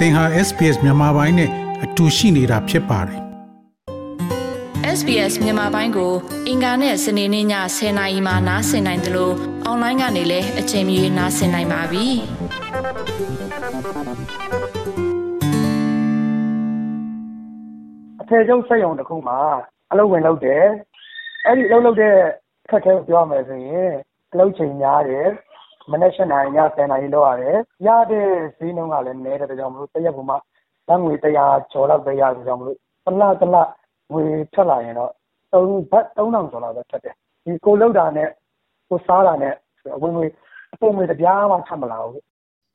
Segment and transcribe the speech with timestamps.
[0.00, 1.50] သင်ဟာ SPS မြန်မာပိုင်းနဲ့
[1.84, 3.20] အတူရှိနေတာဖြစ်ပါတယ်
[4.98, 6.12] SBS မြန်မာပိုင်းကို
[6.48, 7.46] အင်ကာနဲ့စနေနေ့ည
[7.76, 9.34] 10:00နာရီမှနားဆင်နိုင်တယ်လို့
[9.64, 12.06] အွန်လိုင်းကနေလည်းအချိန်မီနားဆင်နိုင်ပါပြီ
[18.20, 19.38] အထည်ချုပ်စက်ရုံတစ်ခုမှာ
[19.92, 20.64] အလုပ်ဝင်လုပ်တယ်
[21.46, 22.14] အဲ့ဒီအလုပ်လုပ်တဲ့
[22.70, 23.90] ခက်ခဲကိုပြောရမယ်ဆိုရင်
[24.32, 25.28] အလုပ်ချိန်များတယ်
[25.92, 27.56] မနေ့7နာရီည10နာရီလောက်ရတယ်
[27.86, 30.34] ရတဲ့ဈေးနှုန်းကလည်း နည်းတဲ့ကြောင့်မလို့ တရက်ကမှ
[30.88, 31.12] တန်းငွေ
[31.42, 33.56] 100ကျော်လောက်ပဲ ရတဲ့ကြောင့်မလို့တစ်လတစ်လ
[34.12, 34.24] ငွေ
[34.54, 35.10] ထွက်လာရင်တော့
[35.52, 38.28] 3ဘတ်3000ကျော်လောက်ပဲထွက်တယ်ဒီကိုလောက်တာနဲ့
[38.88, 39.54] ကိုစားတာနဲ့
[39.96, 40.26] အဝင်ငွေ
[40.74, 42.22] အပုံငွေ တပြားမှထွက်မလာဘူး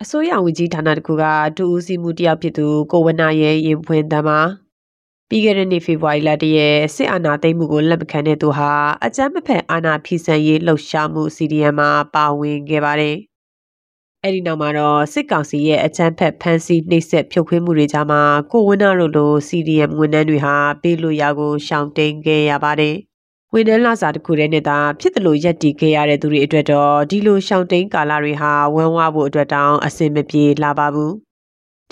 [0.03, 1.23] အစိုးရဝန်ကြီးဌာနတစ်ခုက
[1.57, 4.39] ဒူဦးစီမှုတယောက်ဖြစ်သူ ကိုဝနာရဲ့ရင်ဖွင့်တမ်းမှာ
[5.29, 8.71] ပြီးခဲ့တဲ့နှစ်ဖေဖော်ဝါရီလတည်းရဲ့စစ်အာဏာသိမ်းမှုကိုလက်မခံတဲ့သူဟာ
[9.05, 13.17] အကြမ်းမဖက်အာဏာဖီဆန်ရေးလှုပ်ရှားမှု CDM မှာပါဝင်ခဲ့ပါတယ်။
[14.23, 22.95] အဲ့ဒီနောက်မှာတော့စစ်ကောင်စီရဲ့အကြမ်းဖက်ဖမ်းဆီးနှိပ်စက်ဖြုတ်ခွင်းမှုတွေကြားမှာကိုဝနာတို့လို CDM ဝန်ထမ်းတွေဟာပေးလို့ရကိုရှောင်တိန်ခဲ့ရပါတယ်။
[23.53, 31.13] ဝန်ထမ်းလာစာတစ်ခုတည်းနဲ့သာဖြစ်တယ်လို့ရက်တီခဲ့ရတဲ့သူတွေအတွက်တော့ဒီလိုရှောင်တိန်ကာလတွေဟာဝမ်းဝါဖို့အတွက်တောင်အဆင်မပြေလာပါဘူး။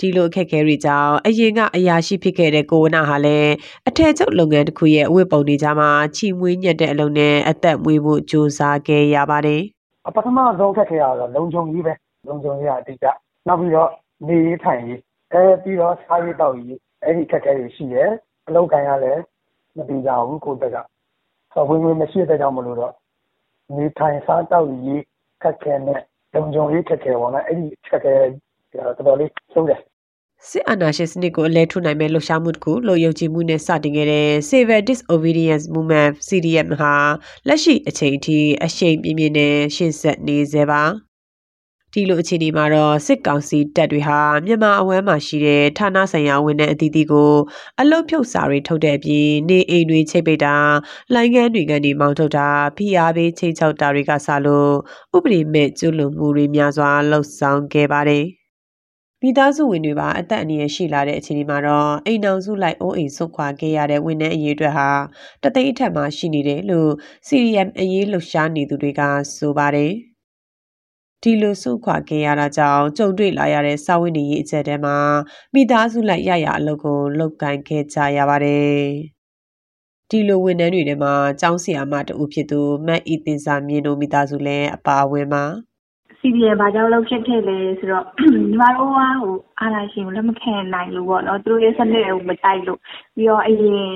[0.00, 3.52] ဒီလိုအခက်အခဲတွေကြောင့်အရင်ကအရာရှိဖြစ်ခဲ့တဲ့ကိုဝနာဟာလည်း
[3.88, 9.62] အထည်ချုပ်လုပ်ငန်းတစ်ခုရဲ့အဝတ်ပုံတွေကြားမှာချီမွေးညက်တဲ့အလုံးနဲ့အသက်မွေးဖို့ကြိုးစားခဲ့ရပါတယ်
[10.06, 11.94] အပထမဆုံးခက်ခဲရတော့လုံခြုံရေးပဲ
[12.28, 13.06] လုံခြုံရေးကအတိအကျ
[13.46, 13.90] နောက်ပြီးတော့
[14.26, 15.00] နေရေးထိုင်ရေး
[15.32, 18.10] အဲပြီးတော့စားရေးတောက်ရေးအဲ့ဒီခက်ခဲတွေရှိတယ်
[18.48, 19.20] အလုပ်ကိုင်ရလည်း
[19.76, 20.76] မပြီးကြဘူးကိုယ့်ဘက်က
[21.52, 22.92] ဆိုဝင်ဝင်မရှိတဲ့ကြောင့်မလို့တော့
[23.76, 25.02] နေထိုင်စားတောက်ရေး
[25.42, 26.00] ခက်ခဲနဲ့
[26.34, 28.14] လုံခြုံရေးခက်ခဲပေါ့နော်အဲ့ဒီခက်ခဲ
[28.74, 29.80] တော်တော်လေးဆုံးတယ်
[30.48, 36.94] စစ်အာဏာရှင်စနစ်ကိုအလဲထုနိုင်မဲ့လှုပ်ရှားမှုတစ်ခုလို့ယုံကြည်မှုနဲ့စတင်ခဲ့တဲ့ Civil Disobedience Movement CDM ဟာ
[37.48, 40.82] လက်ရှိအချိန်အထိအရှိန်ပြင်းပြင်းနဲ့ရှေ့ဆက်နေသေးပါ
[41.92, 47.32] ဒီလိုအခြေအနေမှာတော့စစ်ကောင်စီတပ်တွေဟာမြန်မာအဝမ်းမှာရှိတဲ့ဌာနဆိုင်ရာဝန်ထမ်းအသီးသီးကို
[47.80, 50.56] အလုတ်ဖြုတ်စာတွေထုတ်တဲ့အပြင်နေအိမ်တွေချိတ်ပိတ်တာ
[51.14, 54.72] လိုင်းကန်းတွေကနေမောင်းထုတ်တာဖိအားပေးချိတ်ချောက်တာတွေကစလို့
[55.16, 58.43] ဥပဒေမဲ့ကျူးလွန်မှုတွေများစွာလှုပ်ဆောင်ခဲ့ပါတယ်
[59.26, 64.90] မိသားစုဝင်တွေပါ အသက်အန္တရာယ်ရှိလာတဲ့ အခြေအနေမှာတော့ အိမ်အောင်စုလိုက် အိုးအိမ်ဆုတ်ခွာခဲ့ရတဲ့ ဝန်ထမ်းအရေးအတွက်ဟာ
[65.42, 66.90] တသိန်းအထက်မှာ ရှိနေတယ်လို့
[67.26, 69.02] CRM အရေး လှုပ်ရှားနေသူတွေက
[69.36, 69.92] ဆိုပါတယ်
[71.22, 74.96] ဒီလိုဆုတ်ခွာခဲ့ရတာကြောင့် ကြုံတွေ့လာရတဲ့ စာဝင်နေရေးအချက်တဲမှာ
[75.54, 78.78] မိသားစုလိုက် ရရအလုပ်ကို လုပ်ကင်ခဲ့ကြရပါတယ်
[80.10, 85.44] ဒီလို ဝန်ထမ်းတွေထဲမှာ ကျောင်းဆရာမတူဖြစ်သူမတ်ဤတင်စာမြင့်တို့ မိသားစုလည်း အပါအဝင်ပါ
[86.26, 92.80] CDM ဘာကြောင့်လောက်ဖြစ်ခဲ့လဲဆိုတော့ညီမတို့ကဟိုအာနာရှင်ကိုလက်မခံနိုင်လို့ပေါ့နော်သူတို့ရဲ့စနစ်ကိုမတိုက်လို့
[93.14, 93.88] ပြီးတော့အရင်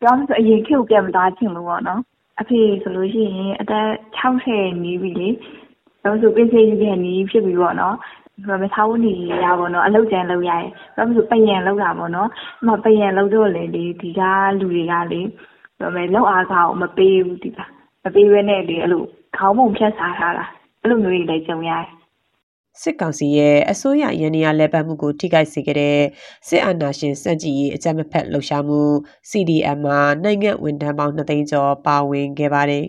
[0.00, 2.00] ပြောမှဆိုအရင်ခေတ်ကိုပြန်မသွားချင်လို့ပေါ့နော်
[2.40, 3.86] အဖေဆိုလို့ရှိရင်အသက်
[4.18, 5.28] 60နီးပြီလေ
[6.04, 7.96] တော့ဆိုပင်စေကြီးပြန်နီးဖြစ်ပြီပေါ့နော်
[8.48, 9.12] ဘာမသားဝင်နေ
[9.44, 12.28] ရပါတော့အလောက်ကျန်လောက်ရတယ်။ဘာလို့ဆိုပယံလောက်တာပေါ့နော်။
[12.60, 14.20] အမပယံလောက်တော့လေဒီဒီက
[14.58, 15.20] လူတွေကလေ
[15.80, 17.58] ဘာမဲလောက်အားကောင်းမပေးဘူးဒီက
[18.04, 19.04] မပေးဘဲနဲ့လေအဲ့လို
[19.36, 20.46] ခေါင်းပုံဖြတ်စားထားတာ
[20.88, 21.86] အဲ့လိုမျိုးတွေလည်းကြုံရတယ်
[22.82, 25.98] စစ်ကောင်စီရဲ့အစိုးရရန်နေရလဲပတ်မှုကိုထိခိုက်စေခဲ့တဲ့
[26.48, 28.80] စစ်အာဏာရှင်စန့်ကျင်ရေးအကြမ်းမဖက်လှုပ်ရှားမှု
[29.30, 32.86] CDM မှာနိုင်ငံဝန်ထမ်းပေါင်း2သိန်းကျော်ပါဝင်ခဲ့ပါတယ်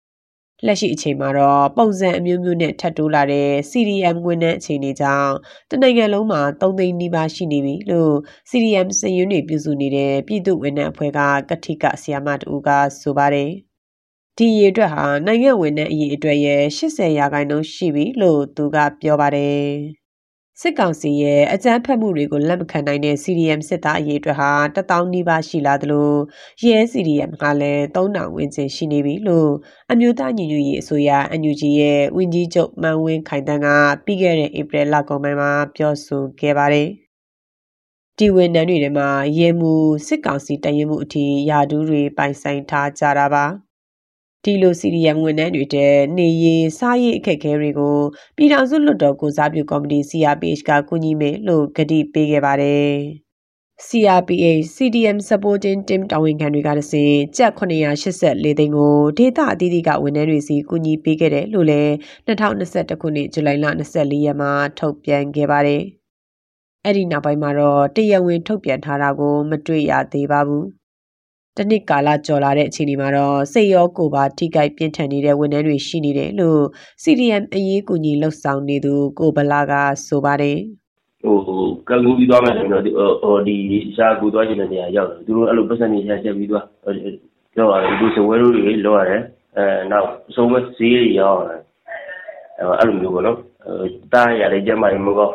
[0.66, 5.32] ။လက်ရှိအချိန်မှာတော့ပုံစံအမျိုးမျိုးနဲ့ထပ်တိုးလာတဲ့ CDM ဝန်ထမ်းအခြေအနေကြောင့်
[5.70, 8.14] တနိုင်ငံလုံးမှာ3သိန်းနီးပါးရှိနေပြီလို့
[8.50, 12.68] CDM စည်ရင်းတွေပြုစုနေတဲ့ပြည်သူ့ဝန်ထမ်းအဖွဲ့ကကတိကဆီယာမတူက
[13.00, 13.52] ဆိုပါတယ်။
[14.38, 19.66] ဒီအရေအတွက်ဟာနိုင်ငံဝင်တဲ့အရေးအတွက်ရဲ့80ရာခိုင်နှုန်းရှိပြီလို့သူကပြောပါတယ်။
[20.60, 26.10] စစ်ကောင်စီရဲ့အကြမ်းဖက်မှုတွေကိုလက်မခံနိုင်တဲ့ CDM စစ်သားအရေးအတွက်ဟာ1000နီးပါးရှိလာသလို
[26.64, 29.50] ရဲ CDM ကလည်း3000ဝန်းကျင်ရှိနေပြီလို့
[29.90, 33.68] အမျိုးသားညီညွတ်ရေးအစိုးရ NUG ရဲ့ဝန်ကြီးချုပ်မန်ဝင်းခိုင်တန်းက
[34.04, 36.88] ပြီးခဲ့တဲ့ဧပြီလကုန်ပိုင်းမှာပြောဆိုခဲ့ပါတယ်။
[38.18, 39.08] ဒီဝန်ထမ်းတွေထဲမှာ
[39.38, 39.72] ရဲမှု
[40.06, 43.46] စစ်ကောင်စီတရင်မှုအထိယာဒူးတွေပိုင်ဆိုင်ထားကြတာပါ။
[44.44, 47.96] ဒီလို CDM ဝန်ထမ်းတွေတဲ့နေရေးစားရေးအခက်အခဲတွေကို
[48.36, 52.92] ပြည်ထောင်စုလွှတ်တော်ကိုစားပြုကော်မတီ CRPH ကကူညီမယ်လို့ကတိပေးခဲ့ပါတယ်။
[53.86, 61.92] CRPH CDM Supporting Team တာဝန်ခံတွေကတစင်ကြက်984သိန်းကိုဒေတာအသီးသီးကဝန်ထမ်းတွေစီကူညီပေးခဲ့တယ်လို့လည်း
[62.26, 65.82] 2021ခုနှစ်ဇူလိုင်လ24ရက်မှာထုတ်ပြန်ခဲ့ပါတယ်။
[66.84, 70.64] အဲ့ဒီနောက်ပိုင်းမှာတော့တရားဝင်ထုတ်ပြန်ထားတာကို မတွေ့ရသေးပါဘူး။
[71.56, 76.60] တနစ်ကာလကြော်လာတဲ့အခြေအနေမှာတော့စိတ်ရောကိုယ်ပါထိခိုက်ပြင်းထန်နေတဲ့ဝန်ထမ်းတွေရှိနေတယ်လို့
[77.02, 79.72] CDM အရေးကူညီလှုပ်ဆောင်နေသူကိုဗလာက
[80.06, 80.58] ဆိုပါတယ်
[81.22, 81.36] ဟို
[81.88, 82.90] ကကူပြီးသွားမယ်ဆိုတော့ဒီ
[83.22, 83.56] ဟိုဒီ
[83.96, 89.22] ရှားကူသွားခြင်းတဲ့နေရာရောက်တယ်သူတို့အဲ့လိုပတ်စံနေရှာချက်ပြီးသွားလောက်ရတယ်ဒီစဝဲတို့တွေလောက်ရတယ်
[89.56, 91.60] အဲနောက်ဆုံးမဈေးတွေရောက်ရတယ်
[92.78, 93.38] အဲ့လိုမျိုးပေါ့နော်
[94.12, 95.30] တားရတယ်ကျမကြီးမကော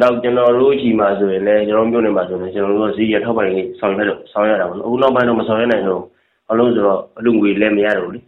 [0.00, 6.02] နောက်ကျွန်တော်တို့ရှိမှာဆိုရင်လည်းကျွန်တော်မျိုးနေမှာဆိုရင်ကျွန်တော်တို့စီးရထောက်ပိုင်လေးဆောင်ရွက်တော့ဆောင်ရွက်တာပေါ့နော်အခုနောက်ပိုင်းတော့မဆောင်ရွက်နိုင်တော့
[6.50, 8.20] အလုံးဆိုတော့အလူငွေလည်းမရတော့ဘူးလေ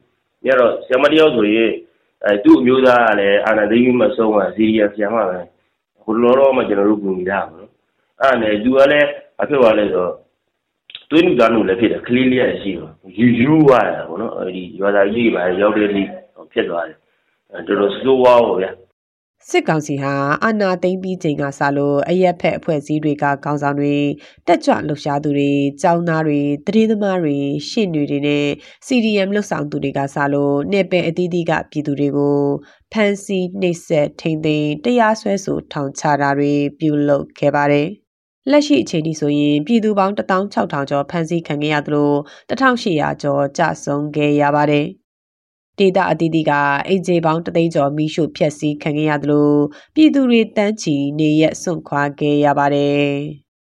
[0.44, 1.70] ညတော့ဆရာမတယောက်ဆိုရင်
[2.24, 5.38] အဲသူ့အမျိုးသားကလည်းအာနာသိမ့်မဆုံးကစီးရဆရာမပဲ
[6.02, 7.70] ဟိုလောလောမှကျွန်တော်တို့ကူညီတာပေါ့နော်
[8.20, 9.08] အဲ့ဒါနဲ့သူကလည်း
[9.40, 10.12] အဖြစ်သွားလဲဆိုတော့
[11.10, 16.06] တွင်းလူသားလို့လည်းဖြစ်တယ်ကလေးလေးရရှိတော့ယူယူရတာပေါ့နော်အဲဒီရွာသားကြီးပါရောက်တဲ့နေ့
[16.52, 16.96] ဖြစ်သွားတယ်
[17.66, 18.70] တော်တော် slow ဝါပေါ့ဗျာ
[19.50, 20.14] စစ်ကောင်စီဟာ
[20.44, 23.94] အာဏာသိမ်းပြီးချိန်ကစလို့အရက်ဖက်အဖွဲ့အစည်းတွေကခေါင်းဆောင်တွေ
[24.46, 25.50] တက်ကြွလှုပ်ရှားသူတွေ
[25.82, 27.36] ចောင်းသားတွေတရေသမားတွေ
[27.68, 28.46] ရှင့်တွေတွေနဲ့
[28.86, 32.38] CDM လှုပ်ဆောင်သူတွေကစလို့နေပယ်အသီးသီးကပြည်သူတွေကို
[32.92, 37.88] ဖမ်းဆီးနှိပ်စက်ထိန်သိမ်းတရားစွဲဆိုထောင်ချတာတွေပြုလုပ်ခဲ့ပါတယ်
[38.50, 42.12] လက်ရှိအချိန်ဒီဆိုရင်ပြည်သူပေါင်း16000ကျော်ဖမ်းဆီးခံခဲ့ရသလို
[42.50, 44.86] 1800ကျော်ကြာဆုံးခဲ့ရပါတယ်
[45.78, 46.52] ဒေတာအသီးသီးက
[46.88, 49.50] အိမ်ခြေပေါင်းတသိန်းကျော်မိရှုဖျက်ဆီးခံခဲ့ရသလို
[49.94, 53.08] ပြည်သူတွေတန်းချီနေရက်စွန့်ခွာခဲ့ရပါတယ်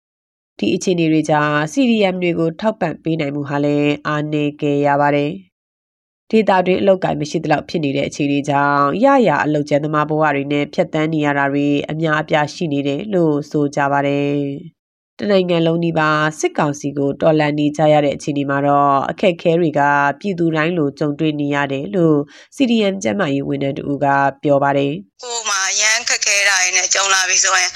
[0.58, 5.32] ။ဒီအခြေအနေတွေကြောင့် CDM တွေကိုထောက်ပံ့ပေးနိုင်မှုဟာလည်းအားနည်းခဲ့ရပါတယ်။
[6.30, 14.34] ဒေတာတွေအလောက်ကိုင်မရှိသလောက်ဖြစ်နေတဲ့အခြေအနေကြောင့်ရရအလောက်ကျန်သမားဘဝတွေနဲ့ဖြတ်တန်းနေရတာတွေအများအပြားရှိနေတယ်လို့ဆိုကြပါတယ်။
[15.20, 19.82] တနိုင်ငံလုံးဒီပါစစ်ကောင်စီကိုတော်လှန်နေကြရတဲ့အခြေအနေမှာတော့အခက်ခဲတွေက
[20.20, 22.18] ပြည်သူတိုင်းလိုကြုံတွေ့နေရတယ်လို့
[22.56, 24.06] CDM ကျန်းမာရေးဝန်ထမ်းတူက
[24.44, 24.94] ပြောပါတယ်
[25.24, 27.72] ကိုယ်မှာရမ်းခက်ခဲတာတွေနဲ့ကြုံလာပြီဆိုရင်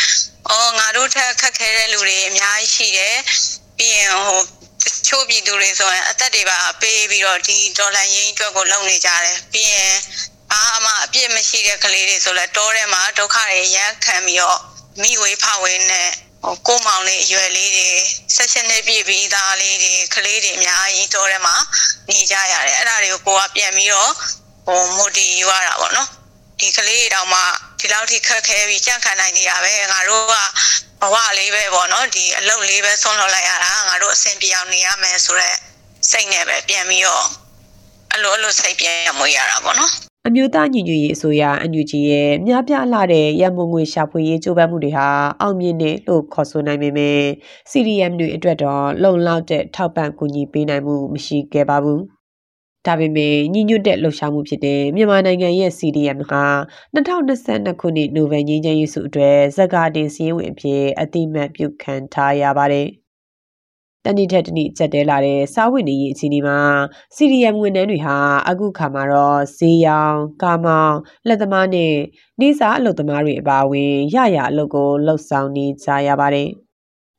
[0.49, 3.17] အော်ငါတို့ထက်ခက်ခဲတဲ့လူတွေအများကြီးရှိတယ်
[3.77, 4.39] ပြီးရင်ဟို
[4.81, 9.93] တချို့ပြည်သူတွေဆိုရင်အသက်တွေပါပေးပြီးတော့ဒီဒေါ်လာရင်းအတွက်ကိုလုပ်နေကြတယ်ပြီးရင်
[10.51, 14.59] ဘာမှအပြစ်မရှိတဲ့ကလေးတွေဆိုလဲတောထဲမှာဒုက္ခတွေရမ်းခံပြီးတော့
[15.01, 16.09] မိဝေးဖဝေးနဲ့
[16.47, 17.89] ဟိုကိုမောင်လေးအရွယ်လေးတွေ
[18.35, 21.55] ဆက်ရှင်နေပြည့်ပြီးသားလေးတွေကလေးတွေအများကြီးတောထဲမှာ
[22.09, 24.11] နေကြရတယ်အဲ့ဒါတွေကိုကိုကပြန်ပြီးတော့
[24.65, 26.09] ဟိုမိုတီယူရတာပေါ့နော်
[26.59, 27.41] ဒီကလေးတွေတောင်မှ
[27.79, 30.33] ဒီလောက်ထိခက်ခဲပြီးကြန့်ခံနိုင်နေရပဲငါတို့က
[31.01, 35.57] ဘဝလေးပဲပေါ့နော်ဒီအလုပ်လေးပဲဆုံးလွတ်လိုက်ရတာငါတို့အဆင်ပြေအောင်နေရမယ်ဆိုတော့
[36.09, 37.25] စိတ်နဲ့ပဲပြန်ပြီးတော့
[38.13, 39.91] အလိုအလိုစိတ်ပြန်မွေးရတာပေါ့နော်
[40.29, 45.07] အမျိုးသားညီညွတ်ရေးအစိုးရ NUG ရဲ့များပြားလာတဲ့ရန်မုံငွေရှာဖွေရေးကြိုးပမ်းမှုတွေဟာ
[45.41, 47.19] အောင်မြင်တယ်လို့ခေါ်ဆိုနိုင်ပေမဲ့
[47.71, 52.01] CDM တွေအတွက်တော့လုံလောက်တဲ့ထောက်ပံ့ကူညီပေးနိုင်မှုမရှိခဲ့ပါဘူး။
[52.85, 56.43] ဒါပေမဲ့ညီညွတ်တဲ့လှုပ်ရှားမှုဖြစ်တဲ့မြန်မာနိုင်ငံရဲ့ CDM ဟာ
[56.95, 62.87] 2022ခုနှစ်နိုဝင်ဘာငြိမ်းချမ်းရေးစုအတွက်ဇက်ကာတင်စည်းဝင်အဖြစ်အတိမတ်ပြုခံထားရပါတယ်။
[64.07, 66.59] တနေ့ထက်တနေ့ကြက်တဲလာတဲ့စားဝတ်နေရေးအခြေအနေမှာ
[67.15, 68.17] CDM ဝန်ထမ်းတွေဟာ
[68.49, 71.93] အခုခါမှာတော့ဈေးရောင်ကားမောင်းလက်သမားနဲ့
[72.41, 76.49] နေစာအလုပ်သမားတွေအပါအဝင်ရရအလုပ်ကိုလှုပ်ဆောင်နေကြရပါတယ်။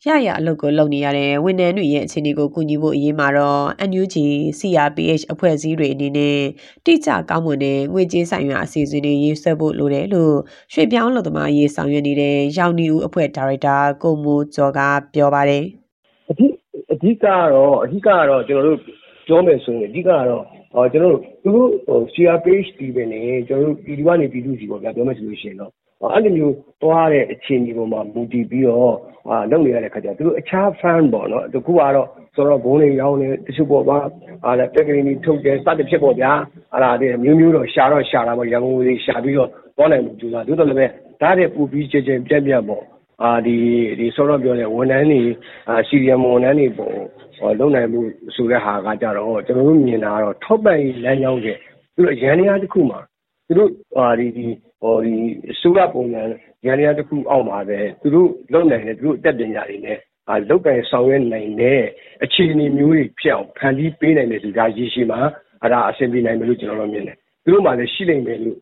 [0.06, 4.16] ရရအလုပ်ကိုလုပ်နေရတဲ့ဝန်ထမ်းတွေရဲ့အခြေအနေကိုကူညီဖို့အရေးမှာတော့ NUG
[4.58, 6.38] CRPH အဖွဲ့အစည်းတွေအနေနဲ့
[6.84, 10.34] တိကျကောင်းမွန်တဲ့ငွေကြေးဆိုင်ရာအစီအစဉ်တွေရေးဆွဲဖို့လိုတယ်လို့
[10.72, 14.80] ရွှေပြောင်းအလုပ်သမားရေးဆောင်ရွက်နေတဲ့ရောင်နီဦးအဖွဲ့ဒါရိုက်တာကိုမိုးကျော်က
[15.14, 15.64] ပြောပါတယ်။
[16.30, 16.57] အဓိအ
[17.02, 18.78] ဓိကကတော့အဓိကကတော့ကျွန်တော်တို့
[19.26, 25.72] ပြောမယ်ဆိုရင်အဓိကကတော့ဟောကျွန်တော်တို့သူတို့ဟို share page တီးပဲနေကျွန်တော်တို့ပြည်သူကနေပြည်သူစီပေါ့ဗျာပြောမယ်ဆိုလို့ရှိရင်တော့
[26.12, 28.94] အဲ့လိုမျိုးသွားတဲ့အခြေအနေပေါ်မှာမူတည်ပြီးတော့
[29.28, 33.98] ဟာလုပ်နေရတဲ့ခါကျသူတို့အခြား fan ပေါ့နော်တခုကတော့ဆိုတော့ဘုံတွေရောင်းနေတချို့ပေါ့ဗျာ
[34.42, 36.32] ဟာလည်းတက်ကလေးကြီးထုတ်တယ်စတဲ့ဖြစ်ပေါ့ဗျာ
[36.72, 40.86] အဲ့ဒါတည်းမျိုးမျိုးတော့ရှာတော့ရှာတာပေါ့ရန်ကုန်လေးရှာပြီးတော့သွားနိုင်မှုကြိုးစားသို့တော်လည်းပဲ
[41.22, 42.82] ဒါတဲ့ပူပြီးချင်းချင်းပြက်ပြက်ပေါ့
[43.22, 43.56] အာဒီ
[43.98, 45.22] ဒီဆောတော့ပြောတဲ့ဝန်ထမ်းတွေ
[45.68, 46.94] အာစီရီယမ်ဝန်ထမ်းတွေပေါ့
[47.38, 48.00] ဟောလုံနိုင်မှု
[48.34, 51.50] ဆိုတဲ့ဟာကကြတော့ကျွန်တော်တို့မြင်တာကတော့ထောက်ပံ့ရေးလမ်းကြောင်းကျ
[51.94, 53.00] သူတို့ရန်ရာတစ်ခုမှာ
[53.46, 54.46] သူတို့ဟာဒီဒီ
[54.80, 55.14] ဟောဒီ
[55.60, 56.22] စူရပုံစံ
[56.66, 59.98] ရန်ရာတစ်ခုအောက်မှာပဲသူတို့လုံနိုင်တယ်သူတို့အသက်ပညာတွေနဲ့
[60.28, 61.80] အာလောက်ကင်ဆောင်ရွက်နိုင်တဲ့
[62.24, 65.20] အခြေအနေမျိုးတွေဖြစ်အောင်ဖန်တီးပေးနိုင်တယ်ဆိုတာရည်ရှိမှာ
[65.62, 68.58] အဲ့ဒါအဆင်ပြေနိုင်မယ်လို့ကျွန်တော်တို့မြင်တယ်သူတို့မှလည်းရှိနိုင်မယ်လို့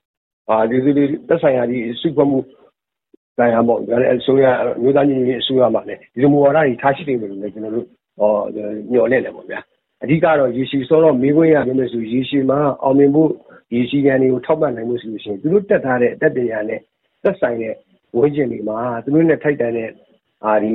[0.49, 2.39] ဟာဒီဒီသက်ဆိုင်ရာဒီစုဖွဲ့မှု
[3.39, 4.47] တိုင်းရပေါ့ဒါလည်းအစိုးရ
[4.83, 7.87] မျိုးသားညီညွတ်ရေးအစိုးရမှာလည်း ဒီလိုမူဝါဒတွေ ထားရှိနေတယ်လို့လည်း ကျွန်တော်တို့
[8.19, 8.31] ဟော
[8.91, 9.61] ညှော်လင့်တယ်ပေါ့ဗျာ
[10.03, 13.31] အဓိကတော့ ရေရှည် စောတော့မေးခွင့်ရမယ်ဆို ရေရှည်မှာ အောင်မြင်ဖို့
[13.75, 16.81] ရေရှည်ရန်တွေကို ထောက်ပံ့နိုင်မှုဆိုလို့ရှိရင် သူတို့တက်ထားတဲ့ အတက်ပညာနဲ့
[17.23, 17.75] သက်ဆိုင်တဲ့
[18.17, 19.91] ဝန်းကျင်တွေမှာ သူတို့နဲ့ ထိုက်တန်တဲ့
[20.45, 20.73] အာဒီ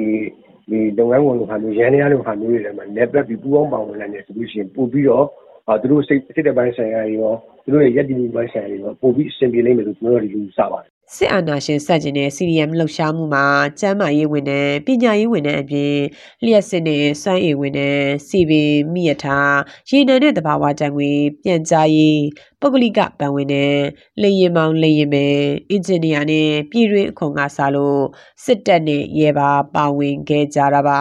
[0.70, 5.26] ဒီလုပ်ငန်းဝင်လိုဟာမျိုးရန်ရလိုဟာမျိုးတွေလည်းမှာလက်ပတ်ပြီး ပူးပေါင်းပါဝင်နိုင်တယ်ဆိုလို့ရှိရင် ပို့ပြီးတော့
[5.68, 13.46] အာသူတို့စိတ်စိတ်တဲ့ပိုင်းဆိုင်ရာတွေရော သူတို့ရဲ့ရည်တည်မှုပိုင်းဆိုင်ရာတွေရော ပို့ပြီး အဆင်ပြေနိုင်မယ်လို့ ကျွန်တော်တို့ဒီလိုစပါတယ် စစ်အာဏာရှင်စတင်တဲ့ CDM လှုပ်ရှားမှုမှာ
[13.80, 15.96] ကျန်းမာရေးဝန်ထမ်းပညာရေးဝန်ထမ်းအပြင်
[16.44, 19.56] လျှက်စစ်နဲ့စွမ်းအင်ဝန်ထမ်းစီပင်မိယထား
[19.90, 21.12] ရေနံနဲ့တဘာဝတံငွေ
[21.44, 22.22] ပြန်ကြားရေး
[22.60, 23.76] ပုဂ္ဂလိကပန်ဝင်တဲ့
[24.22, 25.26] လေရင်မောင်လေရင်ပဲ
[25.70, 28.02] အင်ဂျင်နီယာနဲ့ပြည်တွင်းအခွန်ကစားလို့
[28.44, 31.00] စစ်တပ်နဲ့ရဲပါပါဝင်ခဲ့ကြတာပါ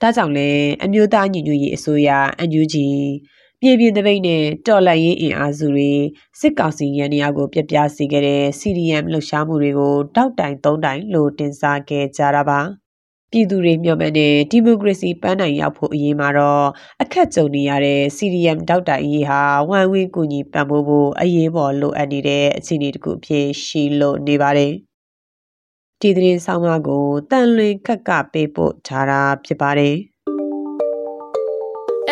[0.00, 0.50] ဒါကြောင့်လဲ
[0.84, 2.10] အမျိုးသားညီညွတ်ရေးအစိုးရ
[2.48, 2.74] NUG
[3.66, 5.92] မြေပြင်တပိတ်နဲ့တော်လှန်ရေးအင်အားစုတွေ
[6.40, 12.60] စစ်ကောင်စီရန်နေရာကိုပြပြစေခဲ့တဲ့ CDM လှုပ်ရှားမှုတွေကိုတောက်တိုင်သုံးတိုင်လို့တင်စားခဲ့ကြတာပါ
[13.30, 16.66] ပြည်သူတွေမျှော်မှန်းတဲ့ဒီမိုကရေစီပန်းတိုင်ရောက်ဖို့အရေးမှာတော့
[17.02, 24.72] အခက်ကြုံနေရတဲ့ CDM တောက်တိုင်ရေးဟာဝမ်ဝင်းကူညီပံ့ပိုးဖို့အရေးပေါ်လိုအပ်နေတဲ့အခြေအနေတစ်ခုအဖြစ်ရှိလို့နေပါတယ်
[26.00, 29.96] ဒီသတင်းဆောင်မကိုတန်လွင်ခက်ကပေးပို့ထားတာဖြစ်ပါတယ်